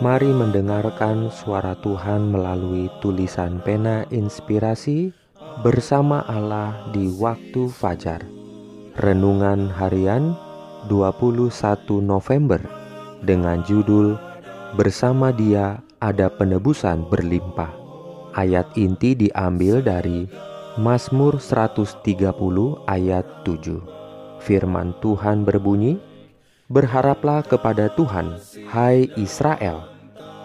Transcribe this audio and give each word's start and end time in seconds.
Mari 0.00 0.32
mendengarkan 0.32 1.28
suara 1.28 1.76
Tuhan 1.76 2.32
melalui 2.32 2.88
tulisan 3.04 3.60
pena 3.60 4.08
inspirasi 4.08 5.12
bersama 5.60 6.24
Allah 6.24 6.88
di 6.88 7.12
waktu 7.20 7.68
fajar. 7.68 8.24
Renungan 8.96 9.68
harian 9.68 10.32
21 10.88 11.52
November 12.00 12.64
dengan 13.20 13.60
judul 13.68 14.16
Bersama 14.72 15.36
Dia 15.36 15.84
ada 16.00 16.32
penebusan 16.32 17.04
berlimpah. 17.12 17.68
Ayat 18.32 18.72
inti 18.80 19.12
diambil 19.12 19.84
dari 19.84 20.24
Mazmur 20.80 21.36
130 21.36 22.00
ayat 22.88 23.28
7. 23.44 24.40
Firman 24.40 24.96
Tuhan 25.04 25.44
berbunyi, 25.44 26.00
Berharaplah 26.70 27.42
kepada 27.42 27.90
Tuhan, 27.98 28.38
hai 28.70 29.10
Israel, 29.18 29.90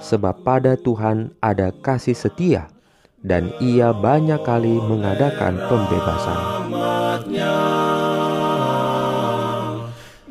sebab 0.05 0.45
pada 0.45 0.77
Tuhan 0.77 1.33
ada 1.41 1.73
kasih 1.73 2.13
setia, 2.13 2.69
dan 3.25 3.49
Ia 3.57 3.89
banyak 3.89 4.45
kali 4.45 4.77
mengadakan 4.85 5.57
pembebasan. 5.65 6.69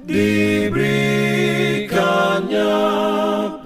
Diberikannya 0.06 2.78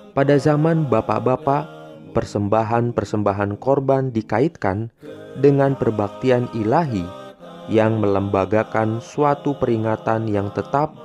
Pada 0.09 0.35
zaman 0.41 0.89
bapak-bapak, 0.89 1.69
persembahan-persembahan 2.17 3.61
korban 3.61 4.09
dikaitkan 4.09 4.89
dengan 5.37 5.77
perbaktian 5.77 6.49
ilahi 6.57 7.05
yang 7.69 8.01
melembagakan 8.01 8.97
suatu 8.97 9.53
peringatan 9.61 10.25
yang 10.25 10.49
tetap 10.57 10.97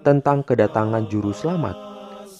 tentang 0.00 0.40
kedatangan 0.40 1.04
juru 1.12 1.36
selamat. 1.36 1.76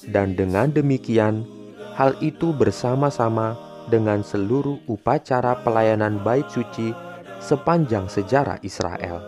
Dan 0.09 0.33
dengan 0.33 0.73
demikian, 0.73 1.45
hal 1.93 2.17
itu 2.25 2.57
bersama-sama 2.57 3.59
dengan 3.93 4.25
seluruh 4.25 4.81
upacara 4.89 5.61
pelayanan 5.61 6.17
bait 6.25 6.49
suci 6.49 6.97
sepanjang 7.45 8.09
sejarah 8.09 8.57
Israel. 8.65 9.21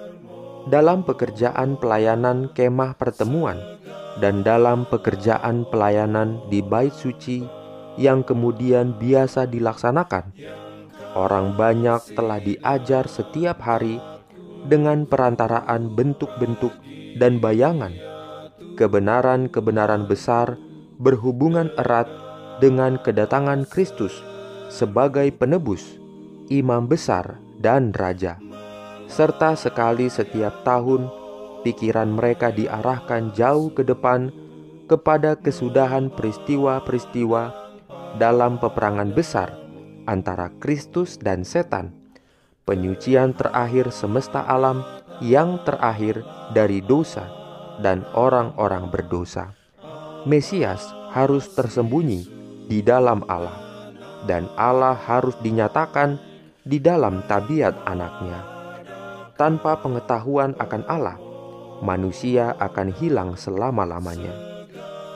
Dalam 0.69 1.05
pekerjaan 1.05 1.77
pelayanan 1.77 2.53
kemah 2.53 2.97
pertemuan, 2.97 3.57
dan 4.19 4.43
dalam 4.43 4.87
pekerjaan 4.87 5.67
pelayanan 5.71 6.43
di 6.51 6.63
bait 6.63 6.95
suci 6.95 7.47
yang 7.99 8.23
kemudian 8.23 8.95
biasa 8.99 9.51
dilaksanakan. 9.51 10.35
Orang 11.19 11.59
banyak 11.59 12.15
telah 12.15 12.39
diajar 12.39 13.11
setiap 13.11 13.59
hari 13.65 13.99
dengan 14.67 15.07
perantaraan 15.07 15.95
bentuk-bentuk 15.95 16.71
dan 17.19 17.43
bayangan. 17.43 17.91
Kebenaran-kebenaran 18.79 20.07
besar 20.07 20.55
berhubungan 21.03 21.75
erat 21.75 22.07
dengan 22.63 22.99
kedatangan 23.03 23.67
Kristus 23.67 24.15
sebagai 24.71 25.27
penebus, 25.35 25.99
imam 26.51 26.87
besar, 26.87 27.39
dan 27.59 27.91
raja. 27.91 28.39
Serta 29.11 29.57
sekali 29.59 30.07
setiap 30.13 30.63
tahun 30.63 31.09
pikiran 31.69 32.09
mereka 32.09 32.49
diarahkan 32.49 33.37
jauh 33.37 33.69
ke 33.77 33.85
depan 33.85 34.33
kepada 34.89 35.37
kesudahan 35.37 36.09
peristiwa-peristiwa 36.09 37.53
dalam 38.17 38.57
peperangan 38.57 39.13
besar 39.13 39.53
antara 40.09 40.49
Kristus 40.57 41.21
dan 41.21 41.45
setan, 41.45 41.93
penyucian 42.65 43.37
terakhir 43.37 43.93
semesta 43.93 44.41
alam 44.49 44.81
yang 45.21 45.61
terakhir 45.69 46.25
dari 46.57 46.81
dosa 46.81 47.29
dan 47.85 48.09
orang-orang 48.17 48.89
berdosa. 48.89 49.53
Mesias 50.25 50.89
harus 51.13 51.53
tersembunyi 51.53 52.25
di 52.65 52.81
dalam 52.81 53.21
Allah, 53.29 53.85
dan 54.25 54.49
Allah 54.57 54.97
harus 54.97 55.37
dinyatakan 55.45 56.17
di 56.65 56.81
dalam 56.81 57.21
tabiat 57.29 57.77
anaknya. 57.85 58.41
Tanpa 59.37 59.79
pengetahuan 59.79 60.57
akan 60.59 60.83
Allah, 60.91 61.28
manusia 61.83 62.55
akan 62.59 62.93
hilang 62.95 63.37
selama-lamanya. 63.39 64.33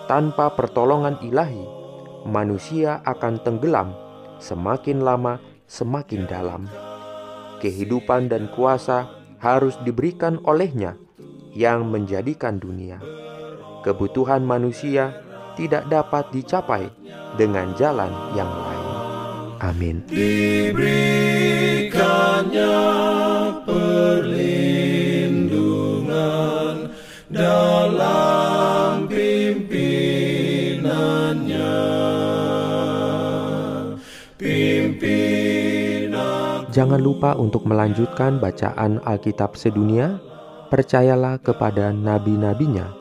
Tanpa 0.07 0.51
pertolongan 0.53 1.19
ilahi, 1.23 1.65
manusia 2.27 3.01
akan 3.07 3.39
tenggelam 3.43 3.95
semakin 4.43 5.01
lama 5.03 5.39
semakin 5.71 6.27
dalam. 6.27 6.67
Kehidupan 7.63 8.27
dan 8.27 8.51
kuasa 8.53 9.07
harus 9.39 9.79
diberikan 9.87 10.43
olehnya 10.45 10.99
yang 11.55 11.87
menjadikan 11.89 12.59
dunia. 12.59 12.99
Kebutuhan 13.87 14.43
manusia 14.43 15.15
tidak 15.55 15.87
dapat 15.91 16.31
dicapai 16.35 16.91
dengan 17.39 17.75
jalan 17.79 18.11
yang 18.35 18.51
lain. 18.51 18.91
Amin. 19.63 20.03
Diberikannya 20.11 22.75
dalam 27.33 29.09
pimpinannya. 29.09 30.29
Pimpinan 34.37 36.13
Jangan 36.69 37.01
lupa 37.01 37.33
untuk 37.41 37.65
melanjutkan 37.65 38.37
bacaan 38.37 39.01
Alkitab 39.09 39.57
sedunia. 39.57 40.21
Percayalah 40.69 41.37
kepada 41.37 41.93
nabi-nabinya 41.93 42.97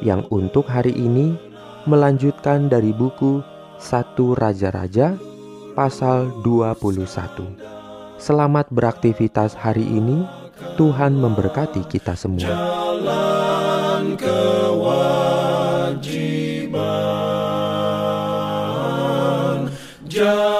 yang 0.00 0.24
untuk 0.32 0.64
hari 0.64 0.96
ini 0.96 1.36
melanjutkan 1.84 2.72
dari 2.72 2.96
buku 2.96 3.44
satu 3.76 4.32
Raja-Raja 4.32 5.20
pasal 5.76 6.32
21. 6.40 6.80
Selamat 8.16 8.72
beraktivitas 8.72 9.52
hari 9.52 9.84
ini. 9.84 10.24
Tuhan 10.80 11.12
memberkati 11.20 11.84
kita 11.92 12.16
semua. 12.16 12.40
Jalan 12.40 13.49
kewajiban, 14.16 14.80
jalan 20.08 20.59